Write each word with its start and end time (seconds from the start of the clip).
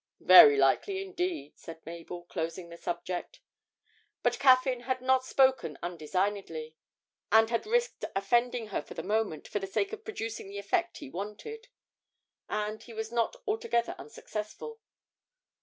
'Very 0.19 0.57
likely 0.57 0.99
indeed,' 0.99 1.59
said 1.59 1.85
Mabel, 1.85 2.23
closing 2.23 2.69
the 2.69 2.77
subject. 2.77 3.39
But 4.23 4.39
Caffyn 4.39 4.79
had 4.85 4.99
not 4.99 5.23
spoken 5.23 5.77
undesignedly, 5.83 6.75
and 7.31 7.51
had 7.51 7.67
risked 7.67 8.05
offending 8.15 8.69
her 8.69 8.81
for 8.81 8.95
the 8.95 9.03
moment 9.03 9.47
for 9.47 9.59
the 9.59 9.67
sake 9.67 9.93
of 9.93 10.03
producing 10.03 10.47
the 10.49 10.57
effect 10.57 10.97
he 10.97 11.09
wanted; 11.11 11.67
and 12.49 12.81
he 12.81 12.93
was 12.95 13.11
not 13.11 13.35
altogether 13.47 13.93
unsuccessful. 13.99 14.79